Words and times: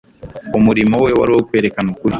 Umurimo 0.57 0.95
we 1.03 1.09
wari 1.19 1.31
uwo 1.33 1.41
kwerekana 1.47 1.87
ukuri. 1.93 2.09